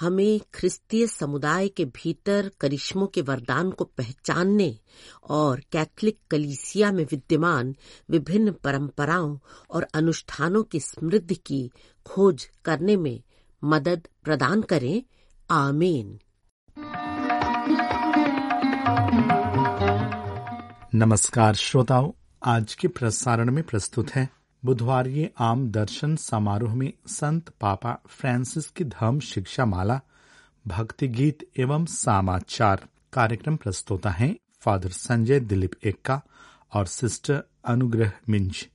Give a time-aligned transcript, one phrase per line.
[0.00, 4.78] हमें ख्रिस्तीय समुदाय के भीतर करिश्मों के वरदान को पहचानने
[5.28, 7.76] और कैथलिक कलीसिया में विद्यमान
[8.10, 9.38] विभिन्न परंपराओं
[9.70, 11.70] और अनुष्ठानों की समृद्धि की
[12.06, 13.22] खोज करने में
[13.64, 15.02] मदद प्रदान करें।
[15.50, 16.20] आमीन।
[20.94, 24.28] नमस्कार श्रोताओं, आज के प्रसारण में प्रस्तुत है
[24.64, 30.00] बुधवार आम दर्शन समारोह में संत पापा फ्रांसिस की धर्म शिक्षा माला
[30.66, 36.22] भक्ति गीत एवं समाचार कार्यक्रम प्रस्तुता हैं फादर संजय दिलीप एक्का
[36.74, 38.68] और सिस्टर अनुग्रह मिंज।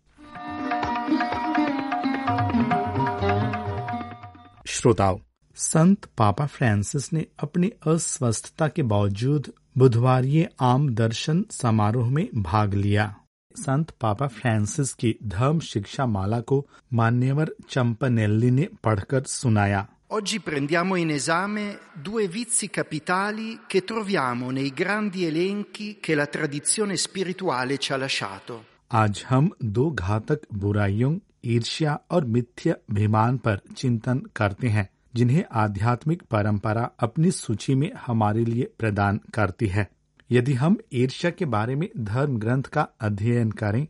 [4.67, 5.19] श्रोताओं,
[5.55, 10.25] संत पापा फ्रांसिस ने अपनी अस्वस्थता के बावजूद बुधवार
[10.59, 13.15] आम दर्शन समारोह में भाग लिया।
[13.57, 20.95] संत पापा फ्रांसिस की धर्म शिक्षा माला को मान्यवर चंपनेल्ली ने पढ़कर सुनाया Oggi prendiamo
[20.95, 27.93] in esame due vizi capitali che troviamo nei grandi elenchi che la tradizione spirituale ci
[27.93, 28.63] ha lasciato.
[28.93, 36.23] आज हम दो घातक बुराइयों ईर्ष्या और मिथ्या अभिमान पर चिंतन करते हैं जिन्हें आध्यात्मिक
[36.31, 39.89] परंपरा अपनी सूची में हमारे लिए प्रदान करती है
[40.31, 43.87] यदि हम ईर्ष्या के बारे में धर्म ग्रंथ का अध्ययन करें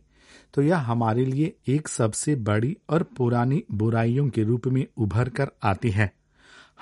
[0.54, 5.50] तो यह हमारे लिए एक सबसे बड़ी और पुरानी बुराइयों के रूप में उभर कर
[5.62, 6.12] आती है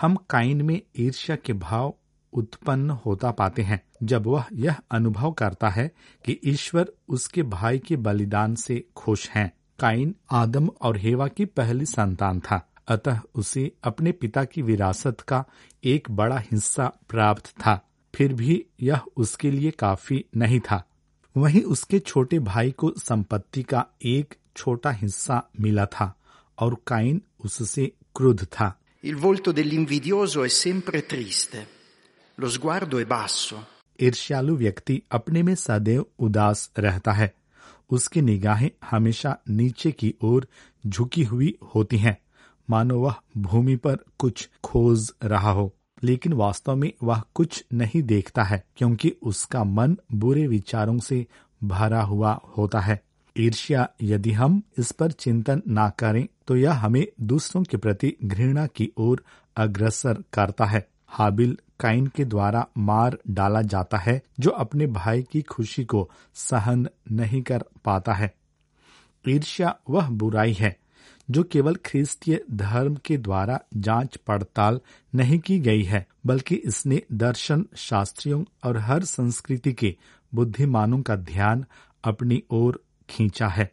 [0.00, 1.94] हम काइन में ईर्ष्या के भाव
[2.32, 5.90] उत्पन्न होता पाते हैं, जब वह यह अनुभव करता है
[6.24, 11.86] कि ईश्वर उसके भाई के बलिदान से खुश हैं। काइन आदम और हेवा की पहली
[11.86, 15.44] संतान था, अतः उसे अपने पिता की विरासत का
[15.84, 20.82] एक बड़ा हिस्सा प्राप्त था फिर भी यह उसके लिए काफ़ी नहीं था
[21.36, 26.14] वहीं उसके छोटे भाई को संपत्ति का एक छोटा हिस्सा मिला था
[26.58, 31.60] और काइन उससे क्रुद्ध था Il volto dell'invidioso è sempre triste.
[32.38, 33.58] Lo sguardo è basso.
[34.02, 37.32] ईर्ष्यालु व्यक्ति अपने में सदैव उदास रहता है
[37.90, 40.46] उसकी निगाहें हमेशा नीचे की ओर
[40.86, 42.16] झुकी हुई होती हैं
[42.68, 45.72] मानो वह भूमि पर कुछ खोज रहा हो
[46.02, 51.26] लेकिन वास्तव में वह कुछ नहीं देखता है, क्योंकि उसका मन बुरे विचारों से
[51.64, 53.00] भरा हुआ होता है।
[53.36, 58.66] ईर्ष्या, यदि हम इस पर चिंतन ना करें तो यह हमें दूसरों के प्रति घृणा
[58.66, 59.22] की ओर
[59.56, 65.42] अग्रसर करता है। हाबिल काइन के द्वारा मार डाला जाता है, जो अपने भाई की
[65.42, 68.32] खुशी को सहन नहीं कर पाता है।
[69.24, 70.76] ईर्ष्या, वह बुराई है।
[71.30, 74.80] जो केवल ख्रिस्तीय धर्म के द्वारा जाँच पड़ताल
[75.14, 79.96] नहीं की गई है, बल्कि इसने दर्शन शास्त्रियों और हर संस्कृति के
[80.34, 81.64] बुद्धिमानों का ध्यान
[82.04, 83.70] अपनी ओर खींचा है।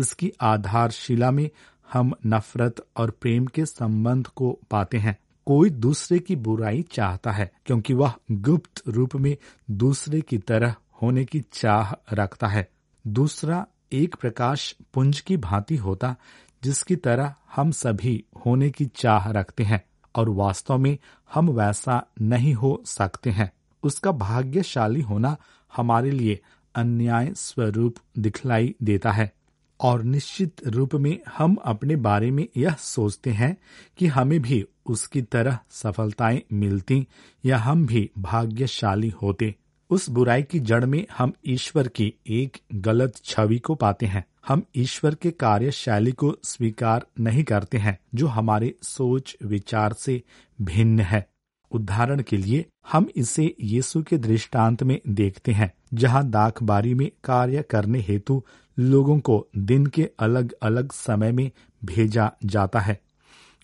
[0.00, 1.50] इसकी आधारशिला में
[1.92, 7.52] हम नफरत और प्रेम के संबंध को पाते हैं। कोई दूसरे की बुराई चाहता है,
[7.66, 9.36] क्योंकि वह गुप्त रूप में
[9.70, 12.68] दूसरे की तरह होने की चाह रखता है।
[13.06, 16.16] दूसरा, एक प्रकाश पुंज की भांति होता
[16.64, 19.84] जिसकी तरह हम सभी होने की चाह रखते हैं
[20.14, 20.98] और वास्तव में
[21.34, 23.52] हम वैसा नहीं हो सकते हैं।
[23.82, 25.36] उसका भाग्यशाली होना
[25.76, 26.40] हमारे लिए
[26.74, 29.32] अन्याय स्वरूप दिखलाई देता है
[29.80, 33.56] और निश्चित रूप में हम अपने बारे में यह सोचते हैं
[33.96, 37.06] कि हमें भी उसकी तरह सफलताएँ मिलती
[37.44, 39.54] या हम भी भाग्यशाली होते।
[39.92, 44.62] उस बुराई की जड़ में हम ईश्वर की एक गलत छवि को पाते हैं। हम
[44.76, 50.22] ईश्वर के कार्यशैली को स्वीकार नहीं करते हैं, जो हमारे सोच, विचार से
[50.62, 51.28] भिन्न है।
[51.70, 57.62] उदाहरण के लिए, हम इसे यीशु के दृष्टांत में देखते हैं, जहाँ दाखबारी में कार्य
[57.62, 58.44] करने हेतु
[58.78, 61.50] लोगों को दिन के अलग अलग समय में
[61.84, 63.00] भेजा जाता है।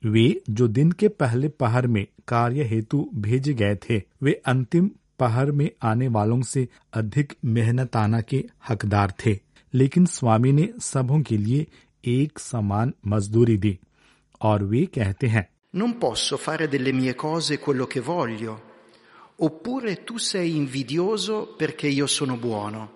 [0.04, 5.50] वे जो दिन के पहले पहर में कार्य हेतु भेजे गए थे, वे अंतिम पहर
[5.50, 9.38] में आने वालों से अधिक मेहनताना के हकदार थे
[9.74, 11.66] लेकिन स्वामी ने सबों के लिए
[12.04, 13.78] एक समान मजदूरी दी
[14.40, 18.52] और वे कहते हैं Non posso fare delle mie cose quello che voglio.
[19.38, 22.88] Oppure tu sei invidioso perché io sono buono.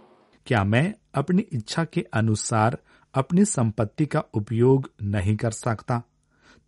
[0.46, 2.78] क्या मैं अपनी इच्छा के अनुसार
[3.14, 6.02] अपनी संपत्ति का उपयोग नहीं कर सकता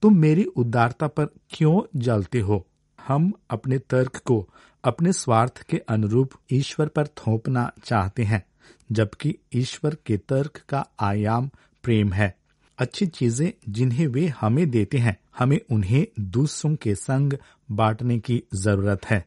[0.03, 2.67] तुम मेरी उदारता पर क्यों जलते हो
[3.09, 4.49] हम अपने तर्क को
[4.85, 8.45] अपने स्वार्थ के अनुरूप ईश्वर पर थोपना चाहते हैं,
[8.93, 11.51] जबकि ईश्वर के तर्क का आयाम
[11.85, 12.35] प्रेम है।
[12.79, 17.33] अच्छी चीज़ें जिन्हें वे हमें देते हैं, हमें उन्हें दूसरों के संग
[17.71, 19.25] बांटने की ज़रूरत है।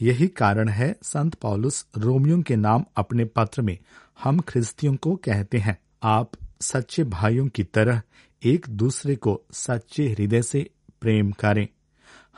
[0.00, 3.78] यही कारण है संत पॉलुस रोमियो के नाम अपने पत्र में
[4.22, 6.30] हम ख्रिस्तियों को कहते हैं, आप
[6.60, 8.02] सच्चे भाइयों की तरह
[8.42, 11.68] एक दूसरे को सच्चे हृदय से प्रेम करें।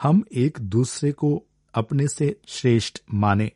[0.00, 1.42] हम एक दूसरे को
[1.74, 3.52] अपने से श्रेष्ठ माने।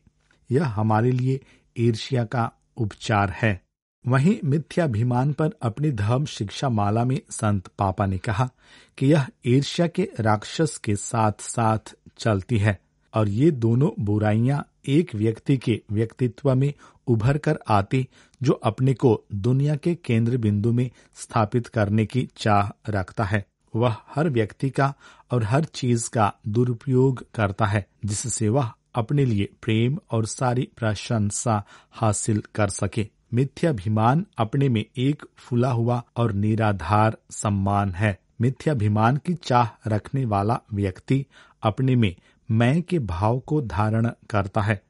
[0.51, 1.41] यह हमारे लिए
[1.77, 3.61] ईर्ष्या का उपचार है।
[4.07, 8.51] वहीं मिथ्याभिमान पर अपनी धर्म शिक्षा माला में संत पापा ने कहा
[8.99, 12.81] कि यह ईर्ष्या के राक्षस के साथ साथ चलती है
[13.15, 16.75] और ये दोनों बुराइयाँ एक व्यक्ति के व्यक्तित्व में
[17.07, 18.09] उभर कर आती,
[18.43, 23.97] जो अपने को दुनिया के केंद्र बिंदु में स्थापित करने की चाह रखता है। वह
[24.15, 24.95] हर व्यक्ति का
[25.31, 31.65] और हर चीज़ का दुरुपयोग करता है, जिससे वह अपने लिए प्रेम और सारी प्रशंसा
[31.93, 39.35] हासिल कर सके। मिथ्याभिमान अपने में एक फुला हुआ और निराधार सम्मान है। मिथ्याभिमान की
[39.35, 41.27] चाह रखने वाला व्यक्ति
[41.63, 42.17] अपने में
[42.51, 44.83] मैं के भाव को धारण करता है।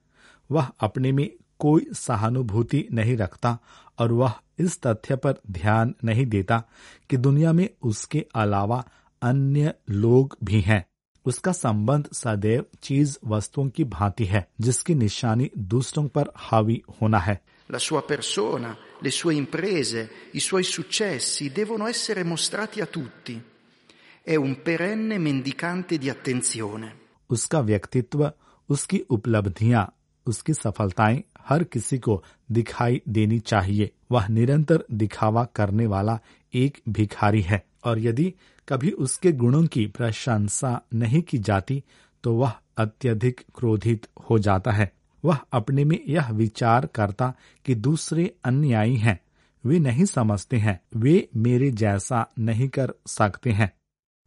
[0.50, 3.58] वह अपने में कोई सहानुभूति नहीं रखता
[3.98, 6.62] और वह इस तथ्य पर ध्यान नहीं देता
[7.10, 8.84] कि दुनिया में उसके अलावा
[9.22, 10.84] अन्य लोग भी हैं
[11.26, 17.40] उसका संबंध सदैव चीज़ वस्तुओं की भांति है जिसकी निशानी दूसरों पर हावी होना है
[17.70, 23.42] La sua persona, le sue imprese, i suoi successi devono essere mostrati a tutti.
[24.22, 26.92] È un perenne mendicante di attenzione.
[27.30, 28.32] उसका व्यक्तित्व
[28.68, 29.86] उसकी उपलब्धियाँ
[30.26, 36.18] उसकी सफलताएँ हर किसी को दिखाई देनी चाहिए। वह निरंतर दिखावा करने वाला
[36.54, 38.34] एक भिखारी है। और यदि
[38.68, 41.84] कभी उसके गुणों की प्रशंसा नहीं की जाती
[42.22, 44.92] तो वह अत्यधिक क्रोधित हो जाता है।
[45.24, 47.34] वह अपने में यह विचार करता
[47.64, 49.20] कि दूसरे अन्यायी हैं।
[49.66, 53.72] वे नहीं समझते हैं। वे मेरे जैसा नहीं कर सकते हैं।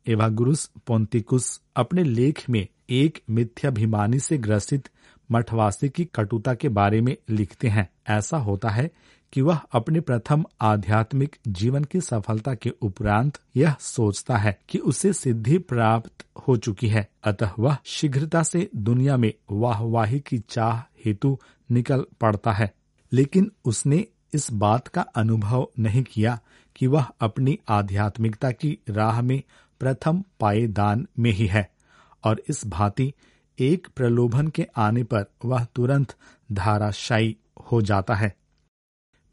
[0.08, 4.90] एवागुरुस पोन्तिकुस अपने लेख में एक मिथ्याभिमानी से ग्रसित
[5.32, 8.92] मठवासी की कटुता के बारे में लिखते हैं। ऐसा होता है
[9.34, 15.14] कि वह अपने प्रथम आध्यात्मिक जीवन की सफलता के उपरांत यह सोचता है कि उसे
[15.14, 21.40] सिद्धि प्राप्त हो चुकी है। अतः वह शीघ्रता से दुनिया में वाहवाही की चाह हेतु
[21.72, 22.74] निकल पड़ता है।
[23.14, 26.40] लेकिन उसने इस बात का अनुभव नहीं किया
[26.76, 29.44] कि वह अपनी आध्यात्मिकता की राह में
[29.80, 31.72] प्रथम पाएदान में ही है।
[32.24, 33.14] और इस भांति
[33.60, 36.16] एक प्रलोभन के आने पर वह तुरंत
[36.52, 37.38] धाराशायी
[37.72, 38.36] हो जाता है।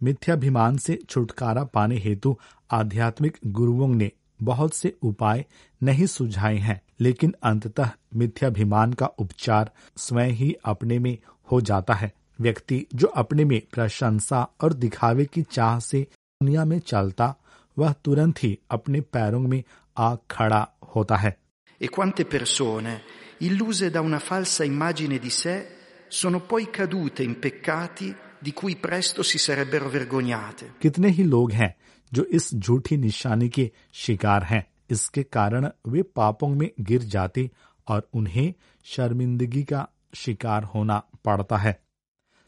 [0.02, 2.36] मिथ्याभिमान से छुटकारा पाने हेतु
[2.70, 4.12] आध्यात्मिक गुरुओं ने
[4.42, 5.44] बहुत से उपाय
[5.82, 11.18] नहीं सुझाए हैं लेकिन अंततः मिथ्याभिमान का उपचार स्वयं ही अपने में
[11.52, 16.06] हो जाता है। व्यक्ति जो अपने में प्रशंसा और दिखावे की चाह से
[16.42, 17.36] दुनिया में चलता
[17.78, 19.62] वह तुरंत ही अपने पैरों में
[19.98, 21.38] आ खड़ा होता है।
[21.82, 22.96] E quante persone,
[23.38, 25.66] illuse da una falsa immagine di sé,
[26.08, 30.64] sono poi cadute in peccati di cui presto si sarebbero vergognate.
[30.80, 31.76] कितने ही लोग हैं
[32.12, 37.50] जो इस झूठी निशानी के शिकार हैं। इसके कारण वे पापों में गिर जाते
[37.88, 41.82] और उन्हें शर्मिंदगी का शिकार होना पड़ता है।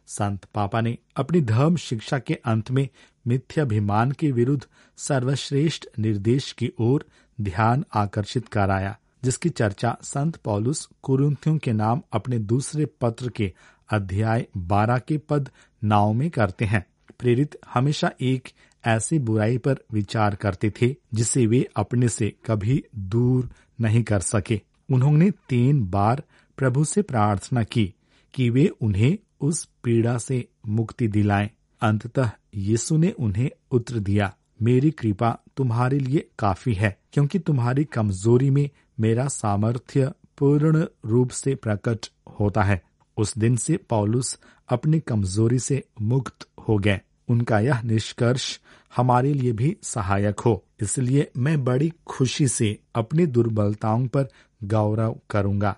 [0.06, 2.88] संत पापा ने अपनी धर्म शिक्षा के अंत में
[3.26, 4.66] मिथ्याभिमान के विरुद्ध
[4.96, 7.06] सर्वश्रेष्ठ निर्देश की ओर
[7.40, 13.52] ध्यान आकर्षित कराया। जिसकी चर्चा संत पौलुस कुरुंथियों के नाम अपने दूसरे पत्र के
[13.92, 15.50] अध्याय बारह के पद
[15.84, 16.84] नाव में करते हैं
[17.18, 18.48] प्रेरित हमेशा एक
[18.86, 24.60] ऐसी बुराई पर विचार करते थे, जिसे वे अपने से कभी दूर नहीं कर सके
[24.90, 26.22] उन्होंने तीन बार
[26.58, 27.94] प्रभु से प्रार्थना की
[28.34, 31.50] कि वे उन्हें उस पीड़ा से मुक्ति दिलाएँ।
[31.82, 38.50] अंततः यीशु ने उन्हें उत्तर दिया, मेरी कृपा तुम्हारे लिए काफ़ी है, क्योंकि तुम्हारी कमज़ोरी
[38.50, 38.68] में
[39.00, 42.06] मेरा सामर्थ्य पूर्ण रूप से प्रकट
[42.40, 42.82] होता है।
[43.16, 44.38] उस दिन से पौलुस
[44.68, 48.58] अपनी कमज़ोरी से मुक्त हो गए। उनका यह निष्कर्ष
[48.96, 54.28] हमारे लिए भी सहायक हो। इसलिए मैं बड़ी खुशी से अपनी दुर्बलताओं पर
[54.64, 55.76] गौरव करूँगा,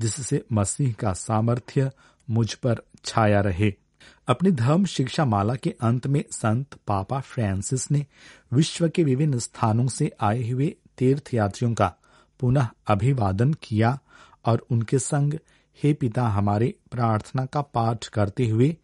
[0.00, 1.90] जिससे मसीह का सामर्थ्य
[2.30, 3.74] मुझ पर छाया रहे।
[4.28, 8.06] अपनी धर्म शिक्षा माला के अंत में संत पापा फ्रांसिस ने
[8.52, 11.94] विश्व के विभिन्न स्थानों से आए हुए तीर्थ यात्रियों का
[12.40, 13.98] पुनः अभिवादन किया
[14.46, 15.34] और उनके संग
[15.78, 18.76] हे पिता हमारे प्रार्थना का पाठ करते हुए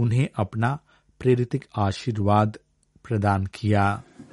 [0.00, 0.78] उन्हें अपना
[1.20, 2.58] प्रेरितिक आशीर्वाद
[3.04, 3.86] प्रदान किया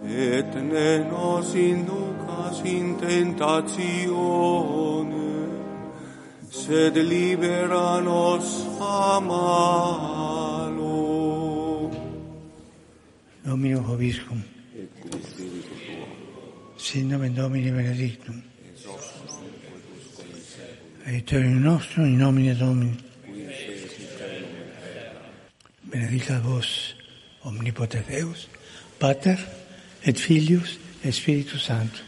[0.03, 3.51] et ne nos inducas in tentatione,
[6.51, 10.95] sed libera nos a malo.
[13.45, 14.41] Domino Hoviscum.
[16.77, 18.50] Sin nomen Domini benedictum.
[21.06, 22.96] Aiuterium nostrum in nomine Domini.
[25.82, 26.96] Benedicat vos
[27.44, 28.48] omnipotens Deus,
[28.98, 29.38] Pater
[30.04, 32.02] et Filius et Spiritus Sanctus.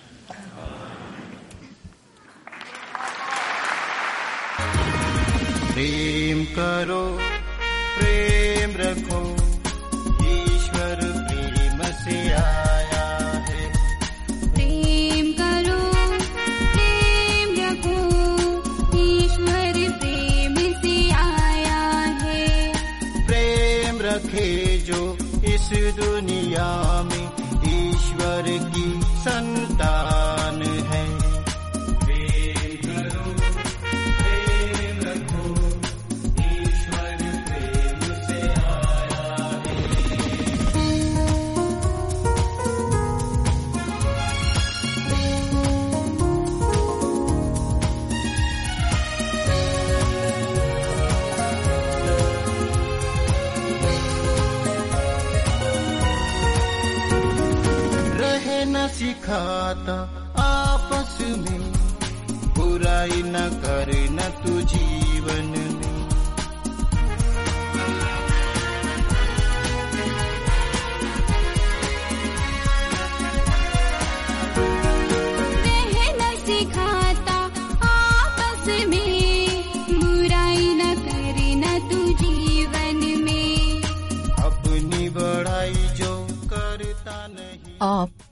[5.79, 7.22] प्रेम करो
[25.92, 26.68] दुनिया
[27.10, 27.25] में
[27.74, 28.88] ईश्वर की
[29.25, 30.62] संतान
[58.94, 59.98] सिखाता
[60.42, 61.74] आपस में।
[62.58, 65.73] बुराई न करना तू जीवन।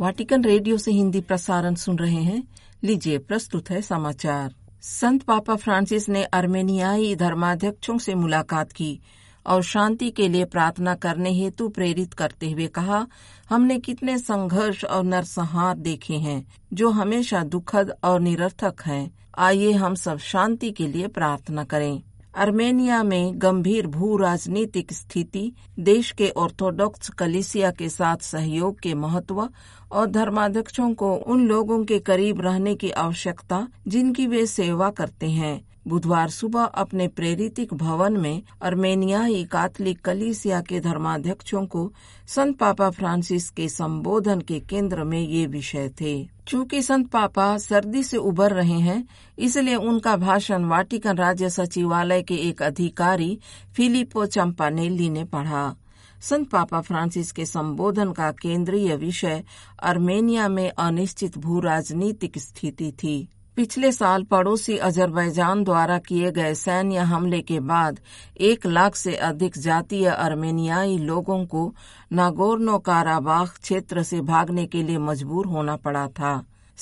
[0.01, 2.43] वाटिकन रेडियो से हिंदी प्रसारण सुन रहे हैं।
[2.83, 8.99] लीजिए प्रस्तुत है समाचार। संत पापा फ्रांसिस ने अर्मेनियाई धर्माध्यक्षों से मुलाकात की
[9.47, 13.07] और शांति के लिए प्रार्थना करने हेतु प्रेरित करते हुए कहा,
[13.49, 19.95] हमने कितने संघर्ष और नरसंहार देखे हैं, जो हमेशा दुखद और निरर्थक हैं। आइए हम
[19.95, 22.03] सब शांति के लिए प्रार्थना करें।
[22.35, 29.49] अर्मेनिया में गंभीर भू राजनीतिक स्थिति, देश के ऑर्थोडॉक्स कलिसिया के साथ सहयोग के महत्व
[29.91, 35.70] और धर्माध्यक्षों को उन लोगों के करीब रहने की आवश्यकता जिनकी वे सेवा करते हैं।
[35.85, 41.91] बुधवार सुबह अपने प्रेरितिक भवन में अर्मेनियाई काथलिक कलीसिया के धर्माध्यक्षों को
[42.27, 46.13] संत पापा फ्रांसिस के संबोधन के केंद्र में ये विषय थे।
[46.47, 49.07] चूँकि संत पापा सर्दी से उबर रहे हैं,
[49.39, 53.37] इसलिए उनका भाषण वाटिकन राज्य सचिवालय के एक अधिकारी
[53.75, 55.75] फिलिपो चंपानेली ने पढ़ा।
[56.21, 59.43] संत पापा फ्रांसिस के संबोधन का केंद्रीय विषय
[59.83, 63.27] अर्मेनिया में अनिश्चित भू राजनीतिक स्थिति थी।
[63.57, 67.99] पिछले साल पड़ोसी अजरबैजान द्वारा किए गए सैन्य हमले के बाद
[68.39, 71.73] एक लाख से अधिक जातीय अर्मेनियाई लोगों को
[72.11, 76.33] नागोर्नो काराबाख क्षेत्र से भागने के लिए मजबूर होना पड़ा था।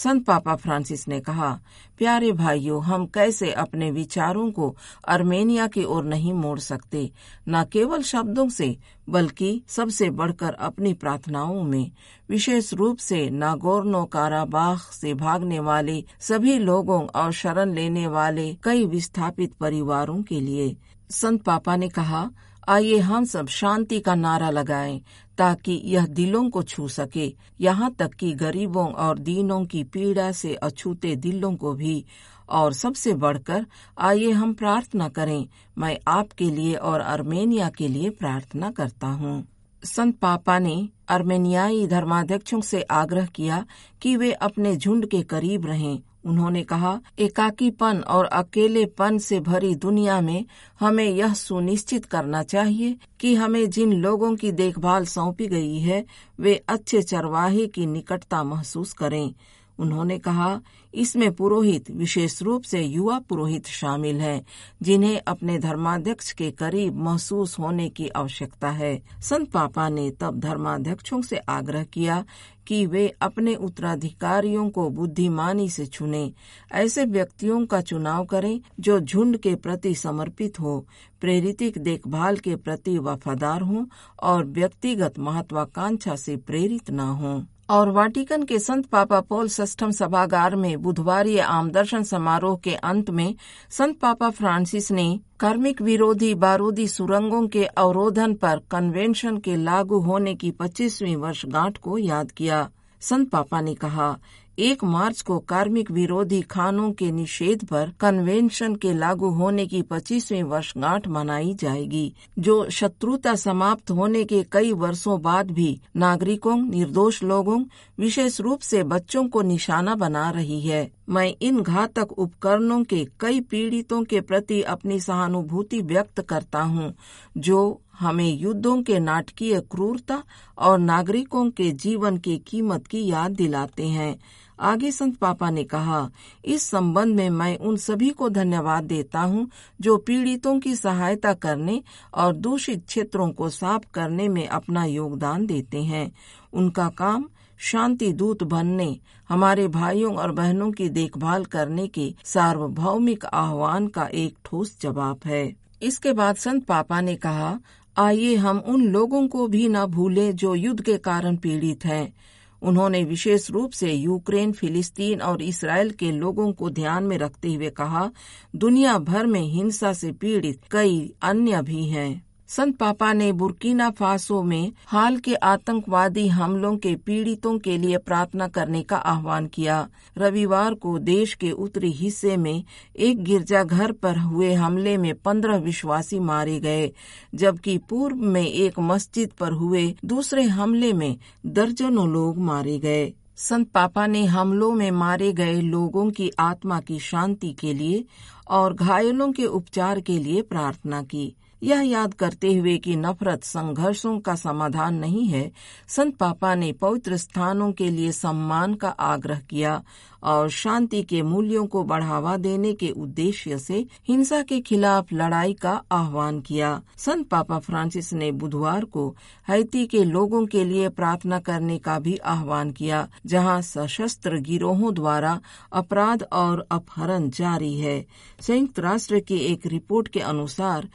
[0.04, 1.60] संत पापा फ्रांसिस ने कहा,
[1.98, 4.78] प्यारे भाइयों, हम कैसे अपने विचारों को
[5.08, 7.12] अर्मेनिया की ओर नहीं मोड़ सकते,
[7.50, 8.78] न केवल शब्दों से,
[9.10, 11.92] बल्कि सबसे बढ़कर अपनी प्रार्थनाओं में।
[12.30, 18.86] विशेष रूप से नागोर्नो काराबाख से भागने वाले सभी लोगों और शरण लेने वाले कई
[18.86, 20.78] विस्थापित परिवारों के लिए
[21.10, 22.30] संत पापा ने कहा,
[22.70, 25.02] आइए हम सब शांति का नारा लगाएँ
[25.40, 30.56] ताकि यह दिलों को छू सके। यहाँ तक कि गरीबों और दीनों की पीड़ा से
[30.56, 32.06] अछूते दिलों को भी।
[32.50, 33.66] और सबसे बढ़कर,
[34.00, 39.48] आइए हम प्रार्थना करें। मैं आपके लिए और अर्मेनिया के लिए प्रार्थना करता हूँ।
[39.84, 43.66] संत पापा ने अर्मेनियाई धर्माध्यक्षों से आग्रह किया
[44.02, 50.22] कि वे अपने झुंड के करीब रहें। उन्होंने कहा, एकाकीपन और अकेलेपन से भरी दुनिया
[50.22, 50.46] में
[50.80, 56.06] हमें यह सुनिश्चित करना चाहिए कि हमें जिन लोगों की देखभाल सौंपी गई है,
[56.40, 59.34] वे अच्छे चरवाहे की निकटता महसूस करें।
[59.80, 60.62] उन्होंने कहा,
[60.94, 64.46] इसमें पुरोहित विशेष रूप से युवा पुरोहित शामिल हैं,
[64.82, 71.22] जिन्हें अपने धर्माध्यक्ष के करीब महसूस होने की आवश्यकता है। संत पापा ने तब धर्माध्यक्षों
[71.22, 72.26] से आग्रह किया
[72.68, 76.34] कि वे अपने उत्तराधिकारियों को बुद्धिमानी से चुने।
[76.72, 80.88] ऐसे व्यक्तियों का चुनाव करें जो झुंड के प्रति समर्पित हो,
[81.22, 83.86] प्रेरितिक देखभाल के प्रति वफादार हों
[84.24, 90.56] और व्यक्तिगत महत्वाकांक्षा से प्रेरित न हों। और वाटिकन के संत पापा पोल सस्टम सभागार
[90.56, 93.36] में बुधवार आम दर्शन समारोह के अंत में
[93.70, 100.36] संत पापा फ्रांसिस ने कार्मिक विरोधी बारूदी सुरंगों के अवरोधन पर कन्वेंशन के लागू होने
[100.36, 102.70] की 25वीं वर्षगांठ को याद किया।
[103.02, 104.18] संत पापा ने कहा
[104.60, 110.44] एक मार्च को कार्मिक विरोधी खानों के निषेध पर कन्वेंशन के लागू होने की पच्चीसवीं
[110.44, 117.64] वर्षगांठ मनाई जाएगी, जो शत्रुता समाप्त होने के कई वर्षों बाद भी नागरिकों, निर्दोष लोगों,
[118.00, 123.40] विशेष रूप से बच्चों को निशाना बना रही है। मैं इन घातक उपकरणों के कई
[123.42, 126.94] पीड़ितों के प्रति अपनी सहानुभूति व्यक्त करता हूँ,
[127.38, 130.24] जो हमें युद्धों के नाटकीय क्रूरता
[130.58, 134.20] और नागरिकों के जीवन की कीमत की याद दिलाते हैं।
[134.60, 136.10] आगे संत पापा ने कहा,
[136.46, 139.50] इस संबंध में मैं उन सभी को धन्यवाद देता हूँ
[139.82, 141.82] जो पीड़ितों की सहायता करने
[142.14, 146.12] और दूषित क्षेत्रों को साफ़ करने में अपना योगदान देते हैं।
[146.54, 149.00] उनका काम शांति दूत बनने,
[149.30, 155.56] हमारे भाइयों और बहनों की देखभाल करने के सार्वभौमिक आह्वान का एक ठोस जवाब है।
[155.82, 157.60] इसके बाद संत पापा ने कहा,
[157.98, 162.14] आइए हम उन लोगों को भी न भूलें जो युद्ध के कारण पीड़ित हैं।
[162.62, 167.70] उन्होंने विशेष रूप से यूक्रेन, फिलिस्तीन और इसराइल के लोगों को ध्यान में रखते हुए
[167.70, 168.12] कहा,
[168.56, 174.42] दुनिया भर में हिंसा से पीड़ित कई अन्य भी हैं। संत पापा ने बुर्किना फासो
[174.44, 179.88] में हाल के आतंकवादी हमलों के पीड़ितों के लिए प्रार्थना करने का आह्वान किया।
[180.18, 182.64] रविवार को देश के उत्तरी हिस्से में
[182.96, 186.92] एक गिरजाघर पर हुए हमले में पंद्रह विश्वासी मारे गए,
[187.36, 193.70] जबकि पूर्व में एक मस्जिद पर हुए दूसरे हमले में दर्जनों लोग मारे गए। संत
[193.72, 198.04] पापा ने हमलों में मारे गए लोगों की आत्मा की शांति के लिए
[198.50, 204.20] और घायलों के उपचार के लिए प्रार्थना की। यह याद करते हुए कि नफरत संघर्षों
[204.20, 205.52] का समाधान नहीं है,
[205.88, 209.82] संत पापा ने पवित्र स्थानों के लिए सम्मान का आग्रह किया
[210.24, 215.72] और शांति के मूल्यों को बढ़ावा देने के उद्देश्य से हिंसा के खिलाफ लड़ाई का
[215.92, 219.08] आह्वान किया। संत पापा फ्रांसिस ने बुधवार को
[219.48, 225.40] हैती के लोगों के लिए प्रार्थना करने का भी आह्वान किया, जहाँ सशस्त्र गिरोहों द्वारा
[225.74, 228.06] अपराध और अपहरण जारी है।
[228.42, 230.88] संयुक्त राष्ट्र की एक रिपोर्ट के अनुसार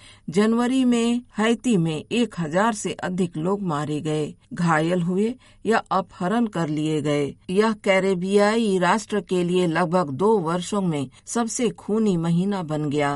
[0.55, 5.35] जनवरी में, हैती में एक हज़ार से अधिक लोग मारे गए, घायल हुए
[5.67, 11.69] या अपहरण कर लिए गए। यह कैरेबियाई राष्ट्र के लिए लगभग दो वर्षों में सबसे
[11.71, 13.13] खूनी महीना बन गया।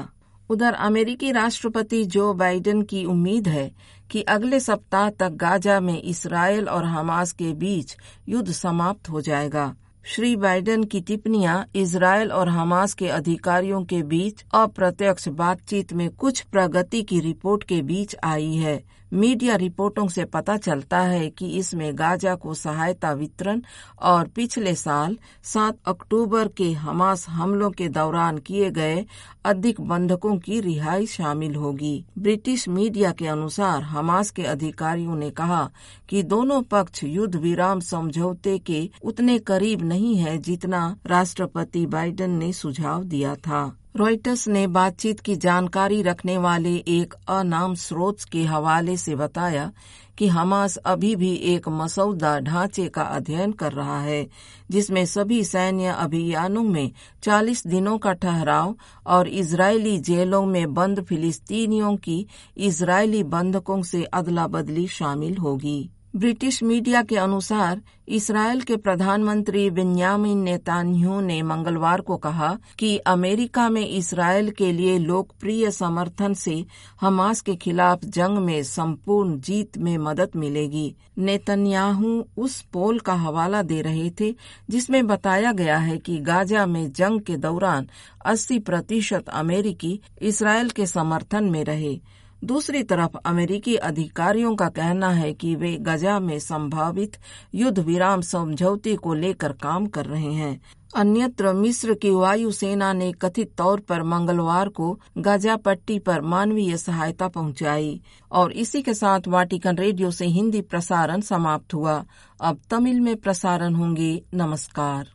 [0.50, 3.70] उधर अमेरिकी राष्ट्रपति जो बाइडेन की उम्मीद है
[4.10, 7.96] कि अगले सप्ताह तक गाजा में इसराइल और हमास के बीच
[8.28, 9.74] युद्ध समाप्त हो जाएगा।
[10.04, 16.40] श्री बाइडेन की टिप्पणियाँ इसराइल और हमास के अधिकारियों के बीच अप्रत्यक्ष बातचीत में कुछ
[16.42, 21.98] प्रगति की रिपोर्ट के बीच आई है। मीडिया रिपोर्टों से पता चलता है कि इसमें
[21.98, 23.62] गाजा को सहायता वितरण
[24.02, 29.04] और पिछले साल 7 अक्टूबर के हमास हमलों के दौरान किए गए
[29.44, 35.70] अधिक बंधकों की रिहाई शामिल होगी। ब्रिटिश मीडिया के अनुसार हमास के अधिकारियों ने कहा
[36.08, 42.52] कि दोनों पक्ष युद्ध विराम समझौते के उतने करीब नहीं है जितना राष्ट्रपति बाइडेन ने
[42.52, 48.96] सुझाव दिया था। रॉयटर्स ने बातचीत की जानकारी रखने वाले एक अनाम स्रोत के हवाले
[48.96, 49.72] से बताया
[50.18, 54.26] कि हमास अभी भी एक मसौदा ढांचे का अध्ययन कर रहा है,
[54.70, 61.96] जिसमें सभी सैन्य अभियानों में 40 दिनों का ठहराव और इजरायली जेलों में बंद फिलिस्तीनियों
[61.96, 69.68] की इजरायली बंधकों से अदला बदली शामिल होगी। ब्रिटिश मीडिया के अनुसार, इसराइल के प्रधानमंत्री
[69.70, 76.64] बिन्यामिन नेतान्याहू ने मंगलवार को कहा कि अमेरिका में इसराइल के लिए लोकप्रिय समर्थन से
[77.00, 83.62] हमास के खिलाफ जंग में संपूर्ण जीत में मदद मिलेगी। नेतन्याहू उस पोल का हवाला
[83.62, 84.34] दे रहे थे,
[84.70, 87.88] जिसमें बताया गया है कि गाजा में जंग के दौरान
[88.26, 92.00] 80 प्रतिशत अमेरिकी इसराइल के समर्थन में रहे।
[92.44, 97.16] दूसरी तरफ़ अमेरिकी अधिकारियों का कहना है कि वे गजा में संभावित
[97.54, 100.60] युद्ध विराम समझौते को लेकर काम कर रहे हैं।
[100.96, 107.28] अन्यत्र मिस्र की वायुसेना ने कथित तौर पर मंगलवार को गाजा पट्टी पर मानवीय सहायता
[107.28, 108.00] पहुंचाई
[108.32, 112.04] और इसी के साथ वाटिकन रेडियो से हिंदी प्रसारण समाप्त हुआ।
[112.40, 115.08] अब तमिल में प्रसारण होंगे। नमस्कार।